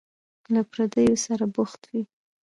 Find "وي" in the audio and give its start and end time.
1.91-2.01